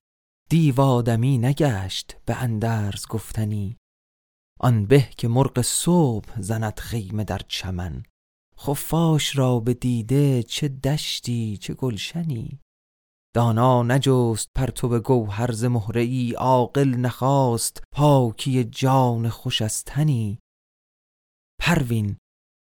دیو 0.51 0.81
آدمی 0.81 1.39
نگشت 1.39 2.17
به 2.25 2.37
اندرز 2.37 3.07
گفتنی. 3.07 3.77
آن 4.61 4.87
به 4.87 5.09
که 5.17 5.29
مرغ 5.29 5.61
صبح 5.61 6.41
زند 6.41 6.81
خیمه 6.81 7.25
در 7.25 7.41
چمن. 7.49 8.03
خفاش 8.59 9.37
را 9.37 9.61
به 9.61 9.75
دیده 9.75 10.43
چه 10.43 10.69
دشتی 10.69 11.57
چه 11.57 11.75
گلشنی. 11.75 12.61
دانا 13.35 13.83
نجست 13.83 14.49
پرتو 14.57 15.01
گوهر 15.01 15.53
ز 15.53 15.65
مهره 15.65 16.01
ای 16.01 16.33
عاقل 16.33 16.89
نخواست 16.89 17.83
پاکی 17.93 18.65
جان 18.65 19.29
خوش 19.29 19.63
از 19.63 19.85
تنی. 19.85 20.39
پروین 21.61 22.17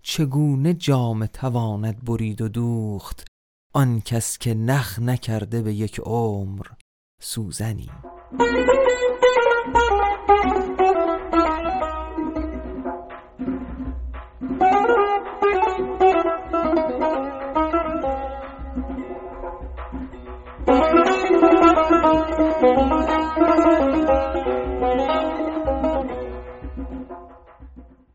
چگونه 0.04 0.74
جام 0.74 1.26
تواند 1.26 2.06
برید 2.06 2.42
و 2.42 2.48
دوخت؟ 2.48 3.29
آن 3.74 4.02
کس 4.02 4.38
که 4.38 4.54
نخ 4.54 5.00
نکرده 5.00 5.62
به 5.62 5.74
یک 5.74 6.00
عمر 6.00 6.66
سوزنی. 7.22 7.90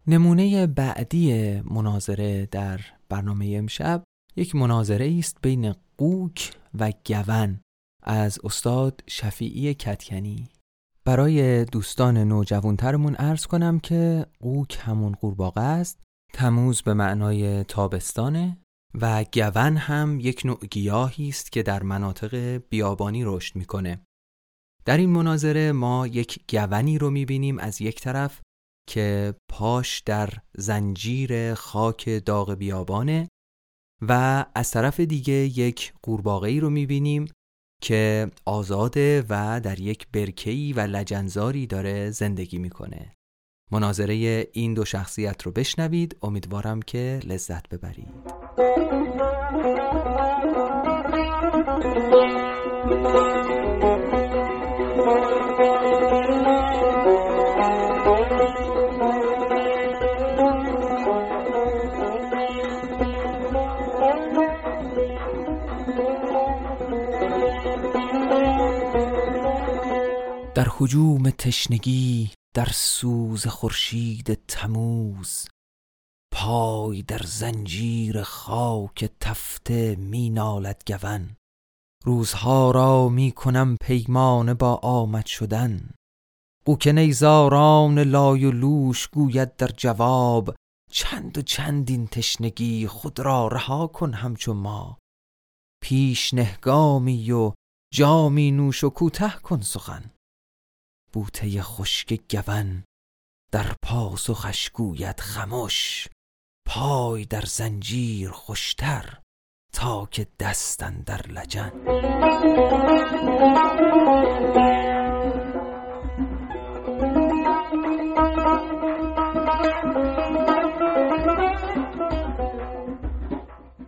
نمونه 0.06 0.66
بعدی 0.66 1.61
مناظره 1.61 2.46
در 2.46 2.80
برنامه 3.08 3.54
امشب 3.58 4.04
یک 4.36 4.54
مناظره 4.54 5.16
است 5.18 5.38
بین 5.42 5.74
قوک 5.98 6.52
و 6.78 6.92
گون 7.06 7.60
از 8.02 8.38
استاد 8.44 9.00
شفیعی 9.06 9.74
کتکنی. 9.74 10.48
برای 11.04 11.64
دوستان 11.64 12.18
نوجوانترمون 12.18 13.16
ارز 13.18 13.46
کنم 13.46 13.78
که 13.78 14.26
قوک 14.40 14.78
همون 14.80 15.12
قورباغه 15.12 15.60
است 15.60 15.98
تموز 16.32 16.82
به 16.82 16.94
معنای 16.94 17.64
تابستانه 17.64 18.58
و 18.94 19.24
گون 19.34 19.76
هم 19.76 20.20
یک 20.20 20.42
نوع 20.44 20.66
گیاهی 20.70 21.28
است 21.28 21.52
که 21.52 21.62
در 21.62 21.82
مناطق 21.82 22.62
بیابانی 22.70 23.24
رشد 23.24 23.56
می‌کنه. 23.56 24.00
در 24.84 24.96
این 24.96 25.10
مناظره 25.10 25.72
ما 25.72 26.06
یک 26.06 26.56
گونی 26.56 26.98
رو 26.98 27.10
می‌بینیم 27.10 27.58
از 27.58 27.80
یک 27.80 28.00
طرف 28.00 28.40
که 28.88 29.34
پاش 29.50 30.00
در 30.00 30.30
زنجیر 30.56 31.54
خاک 31.54 32.22
داغ 32.26 32.54
بیابانه 32.54 33.28
و 34.08 34.44
از 34.54 34.70
طرف 34.70 35.00
دیگه 35.00 35.32
یک 35.34 35.92
قورباغه‌ای 36.02 36.61
رو 36.61 36.70
می‌بینیم 36.70 37.26
که 37.82 38.30
آزاده 38.44 39.25
و 39.28 39.61
در 39.61 39.80
یک 39.80 40.06
برکه‌ای 40.12 40.73
و 40.73 40.80
لجنزاری 40.80 41.66
داره 41.66 42.11
زندگی 42.11 42.58
می‌کنه. 42.58 43.12
مناظره 43.73 44.46
این 44.52 44.75
دو 44.75 44.84
شخصیت 44.84 45.42
رو 45.42 45.52
بشنوید. 45.52 46.16
امیدوارم 46.23 46.82
که 46.82 47.20
لذت 47.25 47.68
ببرید. 47.68 48.14
در 70.75 70.81
حجوم 70.81 71.31
تشنگی 71.31 72.31
در 72.54 72.69
سوز 72.75 73.47
خورشید 73.47 74.47
تموز 74.49 75.49
پای 76.33 77.02
در 77.02 77.21
زنجیر 77.25 78.23
خاک 78.23 79.11
تفته 79.21 79.97
می 79.97 80.31
نالد 80.31 80.83
گون. 80.87 81.37
روزها 82.04 82.71
را 82.71 83.09
می 83.09 83.33
کنم 83.33 83.76
پیمانه 83.81 84.54
با 84.54 84.75
آمد 84.75 85.26
شدن. 85.26 85.90
قوک 86.66 86.87
نیزاران 86.87 87.99
لای 87.99 88.45
و 88.45 88.50
لوش 88.50 89.09
گوید 89.09 89.57
در 89.57 89.71
جواب 89.76 90.54
چند 90.90 91.38
و 91.38 91.43
چند 91.43 91.90
این 91.90 92.07
تشنگی 92.07 92.87
خود 92.87 93.21
را 93.21 93.49
رها 93.49 93.87
کن 93.87 94.12
همچو 94.12 94.54
ما. 94.54 94.99
پیش 95.83 96.35
نهگامی 96.35 97.33
و 97.33 97.52
جامی 97.93 98.50
نوش 98.50 98.85
و 98.85 98.90
کوته 98.90 99.31
کن 99.43 99.61
سخن. 99.61 100.11
بوته 101.14 101.62
خشک 101.62 102.21
گون 102.30 102.85
در 103.52 103.75
پاسخش 103.83 104.71
گوید 104.71 105.21
خموش 105.21 106.09
پای 106.66 107.25
در 107.25 107.40
زنجیر 107.40 108.30
خوشتر 108.30 109.18
تا 109.73 110.06
که 110.06 110.26
دستن 110.40 111.00
در 111.00 111.26
لجن. 111.26 111.73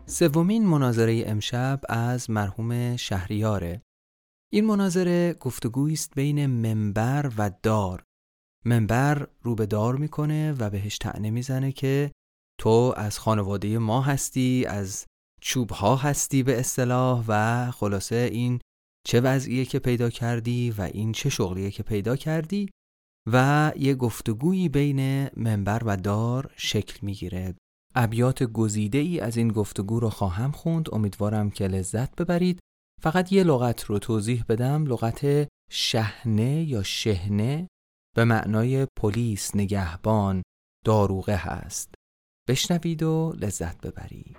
سومین 0.06 0.66
مناظره 0.66 1.24
امشب 1.26 1.80
از 1.88 2.30
مرحوم 2.30 2.96
شهریاره. 2.96 3.85
این 4.56 4.66
مناظره 4.66 5.34
گفتگویی 5.40 5.94
است 5.94 6.14
بین 6.14 6.46
منبر 6.46 7.32
و 7.38 7.50
دار. 7.62 8.02
منبر 8.64 9.28
رو 9.42 9.54
به 9.54 9.66
دار 9.66 9.96
می‌کنه 9.96 10.52
و 10.52 10.70
بهش 10.70 10.98
تعنه 10.98 11.30
می‌زنه 11.30 11.72
که 11.72 12.12
تو 12.60 12.94
از 12.96 13.18
خانواده 13.18 13.78
ما 13.78 14.02
هستی 14.02 14.64
از 14.68 15.06
چوب 15.40 15.70
ها 15.70 15.96
هستی 15.96 16.42
به 16.42 16.60
اصطلاح 16.60 17.24
و 17.28 17.70
خلاصه 17.70 18.16
این 18.32 18.60
چه 19.06 19.20
وضعیه 19.20 19.64
که 19.64 19.78
پیدا 19.78 20.10
کردی 20.10 20.70
و 20.70 20.82
این 20.82 21.12
چه 21.12 21.28
شغلیه 21.28 21.70
که 21.70 21.82
پیدا 21.82 22.16
کردی 22.16 22.70
و 23.32 23.72
یه 23.76 23.94
گفتگویی 23.94 24.68
بین 24.68 25.28
منبر 25.36 25.82
و 25.84 25.96
دار 25.96 26.50
شکل 26.56 26.98
می‌گیره. 27.02 27.54
ابیات 27.94 28.42
گزیده 28.42 28.98
ای 28.98 29.20
از 29.20 29.36
این 29.36 29.48
گفتگو 29.48 30.00
رو 30.00 30.10
خواهم 30.10 30.50
خوند. 30.50 30.94
امیدوارم 30.94 31.50
که 31.50 31.66
لذت 31.68 32.16
ببرید. 32.16 32.58
فقط 33.02 33.32
یه 33.32 33.44
لغت 33.44 33.84
رو 33.84 33.98
توضیح 33.98 34.44
بدم 34.48 34.86
لغت 34.86 35.48
شهنه 35.70 36.64
یا 36.64 36.82
شهنه 36.82 37.68
به 38.16 38.24
معنای 38.24 38.86
پلیس 38.96 39.56
نگهبان 39.56 40.42
داروغه 40.84 41.36
هست. 41.36 41.94
بشنوید 42.48 43.02
و 43.02 43.34
لذت 43.36 43.80
ببرید. 43.80 44.36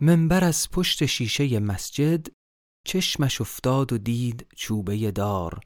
منبر 0.00 0.44
از 0.44 0.70
پشت 0.70 1.06
شیشه 1.06 1.60
مسجد 1.60 2.26
چشمش 2.86 3.40
افتاد 3.40 3.92
و 3.92 3.98
دید 3.98 4.46
چوبه 4.56 5.10
دار. 5.10 5.60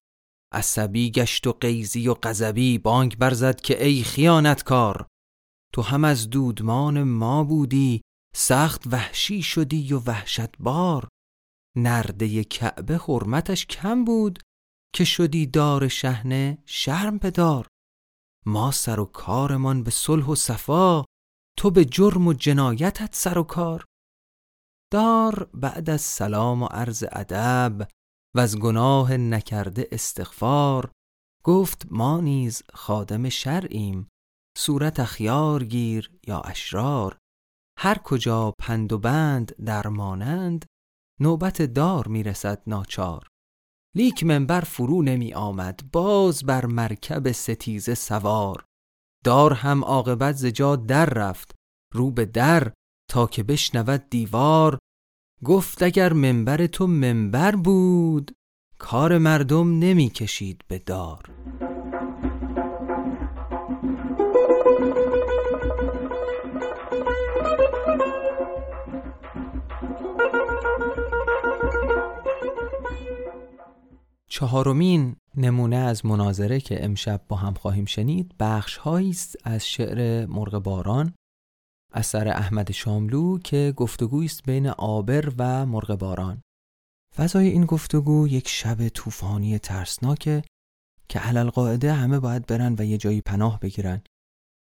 عصبی 0.54 1.10
گشت 1.10 1.46
و 1.46 1.52
قیزی 1.52 2.08
و 2.08 2.14
غضبی 2.14 2.78
بانک 2.78 3.18
برزد 3.18 3.60
که 3.60 3.84
ای 3.84 4.02
خیانتکار 4.02 5.06
تو 5.74 5.82
هم 5.82 6.04
از 6.04 6.30
دودمان 6.30 7.02
ما 7.02 7.44
بودی 7.44 8.02
سخت 8.36 8.86
وحشی 8.86 9.42
شدی 9.42 9.92
و 9.92 9.98
وحشتبار. 9.98 11.08
نرده 11.76 12.44
کعبه 12.44 12.96
حرمتش 12.96 13.66
کم 13.66 14.04
بود 14.04 14.38
که 14.94 15.04
شدی 15.04 15.46
دار 15.46 15.88
شهنه 15.88 16.58
شرم 16.66 17.18
بدار 17.18 17.66
ما 18.46 18.70
سر 18.70 19.00
و 19.00 19.04
کارمان 19.04 19.82
به 19.82 19.90
صلح 19.90 20.26
و 20.26 20.34
صفا 20.34 21.04
تو 21.58 21.70
به 21.70 21.84
جرم 21.84 22.26
و 22.26 22.32
جنایتت 22.32 23.14
سر 23.14 23.38
و 23.38 23.42
کار. 23.42 23.84
دار 24.92 25.50
بعد 25.54 25.90
از 25.90 26.00
سلام 26.00 26.62
و 26.62 26.66
عرض 26.66 27.04
ادب 27.12 27.88
و 28.36 28.40
از 28.40 28.58
گناه 28.58 29.16
نکرده 29.16 29.88
استغفار 29.92 30.90
گفت 31.44 31.86
ما 31.90 32.20
نیز 32.20 32.62
خادم 32.74 33.28
شرعیم 33.28 34.08
صورت 34.58 35.00
اخیار 35.00 35.64
گیر 35.64 36.10
یا 36.26 36.40
اشرار. 36.40 37.18
هر 37.78 37.98
کجا 37.98 38.54
پند 38.58 38.92
و 38.92 38.98
بند 38.98 39.56
درمانند 39.64 40.64
نوبت 41.20 41.62
دار 41.62 42.08
می‌رسد 42.08 42.62
ناچار. 42.66 43.28
لیک 43.96 44.24
منبر 44.24 44.60
فرو 44.60 45.02
نمی 45.02 45.34
آمد 45.34 45.80
باز 45.92 46.44
بر 46.44 46.66
مرکب 46.66 47.32
ستیزه 47.32 47.94
سوار. 47.94 48.64
دار 49.24 49.52
هم 49.52 49.84
عاقبت 49.84 50.34
زجا 50.34 50.76
در 50.76 51.06
رفت 51.06 51.54
رو 51.94 52.10
به 52.10 52.24
در 52.24 52.72
تا 53.10 53.26
که 53.26 53.42
بشنود 53.42 54.10
دیوار. 54.10 54.78
گفت 55.44 55.82
اگر 55.82 56.12
منبر 56.12 56.66
تو 56.66 56.86
منبر 56.86 57.56
بود 57.56 58.30
کار 58.78 59.18
مردم 59.18 59.78
نمی 59.78 60.08
کشید 60.08 60.64
به 60.68 60.78
دار. 60.78 61.22
چهارمین 74.28 75.16
نمونه 75.36 75.76
از 75.76 76.06
مناظره 76.06 76.60
که 76.60 76.84
امشب 76.84 77.20
با 77.28 77.36
هم 77.36 77.54
خواهیم 77.54 77.84
شنید 77.84 78.34
بخش 78.40 78.78
است 78.86 79.36
از 79.44 79.66
شعر 79.66 80.26
مرغ 80.26 80.58
باران 80.62 81.14
اثر 81.94 82.28
احمد 82.28 82.72
شاملو 82.72 83.38
که 83.38 83.72
گفتگویی 83.76 84.26
است 84.26 84.42
بین 84.42 84.66
آبر 84.68 85.32
و 85.38 85.66
مرغ 85.66 85.98
باران. 85.98 86.42
فضای 87.16 87.48
این 87.48 87.64
گفتگو 87.64 88.28
یک 88.28 88.48
شب 88.48 88.88
طوفانی 88.88 89.58
ترسناکه 89.58 90.44
که 91.08 91.18
علل 91.18 91.50
قاعده 91.50 91.92
همه 91.92 92.20
باید 92.20 92.46
برن 92.46 92.74
و 92.78 92.84
یه 92.84 92.98
جایی 92.98 93.20
پناه 93.20 93.60
بگیرن. 93.60 94.02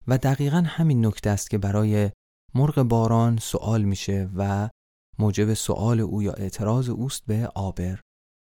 و 0.06 0.18
دقیقا 0.18 0.62
همین 0.66 1.06
نکته 1.06 1.30
است 1.30 1.50
که 1.50 1.58
برای 1.58 2.10
مرغ 2.54 2.82
باران 2.82 3.38
سوال 3.38 3.84
میشه 3.84 4.30
و 4.36 4.70
موجب 5.18 5.54
سوال 5.54 6.00
او 6.00 6.22
یا 6.22 6.32
اعتراض 6.32 6.88
اوست 6.88 7.26
به 7.26 7.48
آبر. 7.54 8.00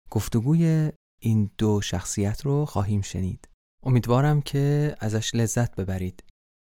گفتگوی 0.10 0.92
این 1.22 1.52
دو 1.58 1.82
شخصیت 1.82 2.46
رو 2.46 2.66
خواهیم 2.66 3.02
شنید. 3.02 3.50
امیدوارم 3.84 4.42
که 4.42 4.96
ازش 5.00 5.36
لذت 5.36 5.76
ببرید. 5.76 6.24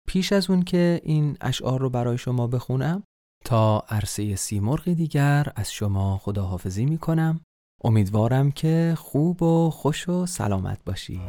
پیش 0.08 0.32
از 0.32 0.50
اون 0.50 0.62
که 0.62 1.00
این 1.04 1.36
اشعار 1.40 1.80
رو 1.80 1.90
برای 1.90 2.18
شما 2.18 2.46
بخونم 2.46 3.02
تا 3.44 3.84
عرصه 3.88 4.36
سیمرغ 4.36 4.84
دیگر 4.88 5.46
از 5.56 5.72
شما 5.72 6.18
خداحافظی 6.18 6.84
می 6.84 6.98
کنم 6.98 7.40
امیدوارم 7.84 8.50
که 8.50 8.94
خوب 8.96 9.42
و 9.42 9.70
خوش 9.70 10.08
و 10.08 10.26
سلامت 10.26 10.84
باشی. 10.84 11.20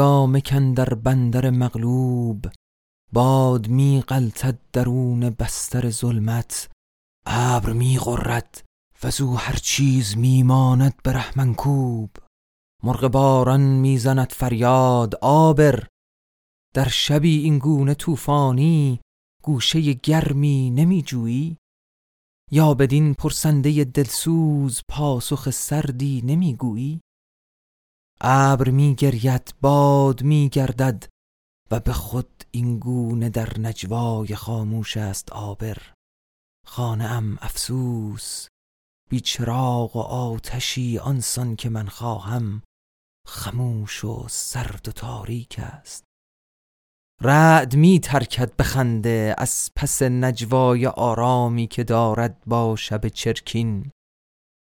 هنگام 0.00 0.38
در 0.74 0.94
بندر 0.94 1.50
مغلوب 1.50 2.46
باد 3.12 3.68
می 3.68 4.02
غلطد 4.08 4.58
درون 4.72 5.30
بستر 5.30 5.90
ظلمت 5.90 6.70
ابر 7.26 7.72
می 7.72 7.98
غرد 7.98 8.64
و 9.20 9.34
هر 9.34 9.56
چیز 9.56 10.16
می 10.16 10.42
ماند 10.42 10.94
به 11.02 11.12
رحمنکوب. 11.12 12.10
مرغ 12.82 13.08
باران 13.08 13.60
می‌زند 13.60 14.32
فریاد 14.32 15.14
آبر. 15.22 15.86
در 16.74 16.88
شبی 16.88 17.38
این 17.38 17.58
گونه 17.58 17.94
طوفانی 17.94 19.00
گوشه 19.42 19.92
گرمی 19.92 20.70
نمی 20.70 21.02
جویی؟ 21.02 21.56
یا 22.50 22.74
بدین 22.74 23.14
پرسنده 23.14 23.84
دلسوز 23.84 24.80
پاسخ 24.88 25.50
سردی 25.50 26.22
نمی 26.24 26.54
گویی؟ 26.54 27.00
ابر 28.20 28.70
می 28.70 28.94
گرید 28.94 29.54
باد 29.60 30.22
می 30.22 30.48
گردد 30.48 31.04
و 31.70 31.80
به 31.80 31.92
خود 31.92 32.44
این 32.50 32.78
گونه 32.78 33.28
در 33.28 33.60
نجوای 33.60 34.34
خاموش 34.34 34.96
است 34.96 35.32
آبر. 35.32 35.78
خانه 36.66 37.04
ام 37.04 37.38
افسوس 37.40 38.46
بی 39.10 39.20
چراغ 39.20 39.96
و 39.96 39.98
آتشی 40.00 40.98
آنسان 40.98 41.56
که 41.56 41.68
من 41.68 41.86
خواهم 41.88 42.62
خموش 43.26 44.04
و 44.04 44.26
سرد 44.28 44.88
و 44.88 44.92
تاریک 44.92 45.56
است. 45.58 46.04
رعد 47.20 47.76
می 47.76 48.00
ترکد 48.00 48.56
بخنده 48.56 49.34
از 49.38 49.70
پس 49.76 50.02
نجوای 50.02 50.86
آرامی 50.86 51.66
که 51.66 51.84
دارد 51.84 52.42
با 52.46 52.76
شب 52.76 53.08
چرکین. 53.08 53.90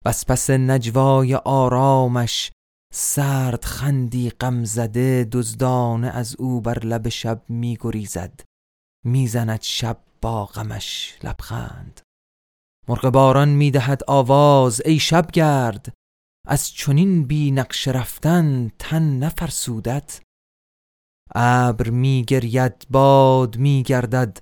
و 0.05 0.09
از 0.09 0.25
پس 0.25 0.49
نجوای 0.49 1.35
آرامش 1.35 2.51
سرد 2.93 3.65
خندی 3.65 4.30
غم 4.30 4.63
زده 4.63 5.27
دزدانه 5.32 6.08
از 6.08 6.36
او 6.36 6.62
بر 6.62 6.80
لب 6.80 7.10
شب 7.10 7.41
می 7.49 7.77
گریزد 7.82 8.39
می‌زند 9.06 9.62
شب 9.62 9.97
با 10.21 10.45
غمش 10.45 11.17
لبخند. 11.23 12.01
مرغ 12.88 13.10
باران 13.10 13.49
می‌دهد 13.49 14.01
آواز 14.08 14.82
ای 14.86 14.99
شبگرد 14.99 15.93
از 16.47 16.71
چنین 16.71 17.23
بی 17.23 17.51
نقش 17.51 17.88
رفتن 17.88 18.71
تن 18.80 19.19
نفرسودت. 19.19 20.21
ابر 21.36 21.89
میگرید 21.89 22.88
باد 22.89 23.58
میگردد 23.58 24.39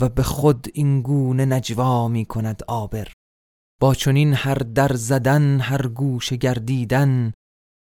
و 0.00 0.08
به 0.08 0.22
خود 0.22 0.66
این 0.74 1.02
گونه 1.02 1.44
نجوا 1.44 2.08
می 2.08 2.24
کند 2.24 2.62
آبر. 2.68 3.12
با 3.80 3.94
چنین 3.94 4.34
هر 4.34 4.54
در 4.54 4.92
زدن 4.92 5.60
هر 5.60 5.86
گوشه 5.88 6.36
گردیدن 6.36 7.32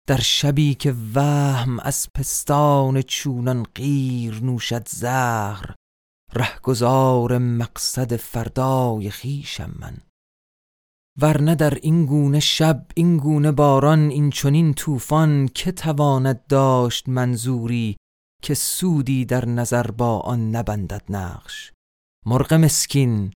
در 0.09 0.21
شبی 0.21 0.75
که 0.75 0.95
وهم 1.15 1.79
از 1.81 2.09
پستان 2.15 3.03
چونان 3.03 3.63
غیر 3.75 4.41
نوشد 4.43 4.89
زهر 4.89 5.75
رهگذار 6.35 7.39
مقصد 7.39 8.17
فردای 8.17 9.11
خیشم 9.11 9.75
من. 9.79 9.97
ورنه 11.21 11.55
در 11.55 11.75
این 11.75 12.07
گونه 12.07 12.41
شب 12.41 12.87
این 12.95 13.17
گونه 13.17 13.53
باران 13.53 14.11
این 14.11 14.31
چنین 14.31 14.75
طوفان 14.75 15.49
که 15.49 15.73
تواند 15.73 16.47
داشت 16.47 17.09
منظوری 17.09 17.97
که 18.43 18.55
سودی 18.55 19.25
در 19.25 19.45
نظر 19.45 19.91
با 19.91 20.21
آن 20.21 20.51
نبندد 20.51 21.03
نقش. 21.09 21.73
مرغ 22.27 22.55
مسکین 22.55 23.33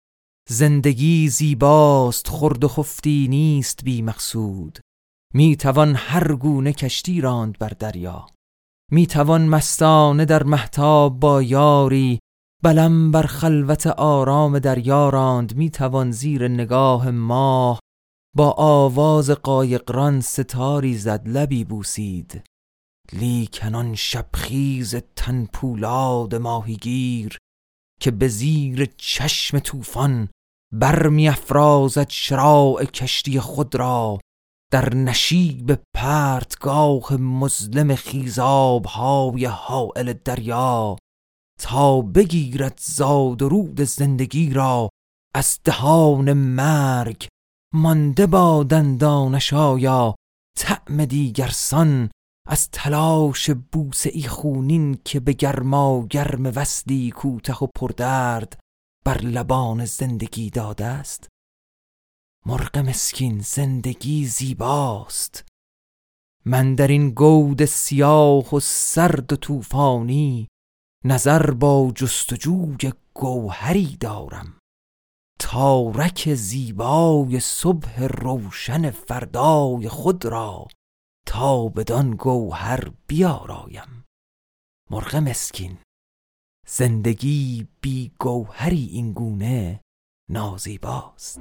زندگی 0.48 1.28
زیباست 1.28 2.28
خرد 2.28 2.64
و 2.64 2.68
خفتی 2.68 3.26
نیست 3.30 3.84
بی 3.84 4.02
مقصود. 4.02 4.78
می 5.34 5.56
توان 5.56 5.94
هر 5.94 6.34
گونه 6.34 6.72
کشتی 6.72 7.20
راند 7.20 7.58
بر 7.58 7.68
دریا. 7.68 8.26
می 8.90 9.06
توان 9.06 9.48
مستانه 9.48 10.24
در 10.24 10.42
محتاب 10.42 11.20
با 11.20 11.42
یاری 11.42 12.18
بلم 12.62 13.10
بر 13.10 13.22
خلوت 13.22 13.86
آرام 13.86 14.58
دریا 14.58 15.08
راند. 15.08 15.56
می 15.56 15.70
توان 15.70 16.10
زیر 16.10 16.48
نگاه 16.48 17.10
ماه 17.10 17.80
با 18.36 18.50
آواز 18.50 19.30
قایقران 19.30 20.20
ستاری 20.20 20.94
زد 20.98 21.28
لبی 21.28 21.64
بوسید. 21.64 22.42
لیکنان 23.12 23.94
شبخیز 23.94 24.96
تن 25.16 25.46
پولاد 25.52 26.34
ماهیگیر 26.34 27.38
که 28.00 28.10
به 28.10 28.28
زیر 28.28 28.84
چشم 28.96 29.58
طوفان 29.58 30.28
برمی 30.72 31.28
افرازد 31.28 32.08
شراع 32.10 32.84
کشتی 32.84 33.40
خود 33.40 33.74
را. 33.74 34.18
در 34.72 34.94
نشیب 34.94 35.78
پرتگاه 35.94 37.16
مظلم 37.16 37.94
خیزاب 37.94 38.84
های 38.84 39.44
حائل 39.44 40.12
دریا 40.12 40.96
تا 41.60 42.00
بگیرد 42.00 42.80
زاد 42.82 43.42
و 43.42 43.48
رود 43.48 43.80
زندگی 43.80 44.50
را 44.50 44.88
از 45.34 45.58
دهان 45.64 46.32
مرگ 46.32 47.26
مانده 47.74 48.26
با 48.26 48.62
دندانش 48.62 49.52
آیا 49.52 50.14
طعم 50.58 51.04
دیگرسان 51.04 52.10
از 52.48 52.70
تلاش 52.70 53.50
بوسه 53.50 54.10
ای 54.12 54.22
خونین 54.22 54.98
که 55.04 55.20
به 55.20 55.32
گرما 55.32 56.06
گرم 56.10 56.46
وصلی 56.46 57.10
کوته 57.10 57.54
و 57.64 57.66
پردرد 57.76 58.58
بر 59.04 59.18
لبان 59.18 59.84
زندگی 59.84 60.50
داده 60.50 60.84
است؟ 60.84 61.31
مرغ 62.46 62.78
مسکین 62.78 63.40
زندگی 63.40 64.24
زیباست. 64.26 65.44
من 66.44 66.74
در 66.74 66.88
این 66.88 67.10
گود 67.10 67.64
سیاه 67.64 68.54
و 68.54 68.60
سرد 68.60 69.32
و 69.32 69.36
طوفانی 69.36 70.48
نظر 71.04 71.50
با 71.50 71.92
جستجوی 71.94 72.92
گوهری 73.14 73.96
دارم. 74.00 74.58
تارک 75.38 76.34
زیبای 76.34 77.40
صبح 77.40 78.02
روشن 78.02 78.90
فردای 78.90 79.88
خود 79.88 80.24
را 80.24 80.68
تا 81.26 81.68
بدان 81.68 82.10
گوهر 82.10 82.92
بیارایم. 83.06 84.04
مرغ 84.90 85.16
مسکین 85.16 85.78
زندگی 86.66 87.68
بی 87.80 88.12
گوهری 88.18 88.86
این 88.86 89.12
گونه 89.12 89.80
نازیباست 90.32 91.40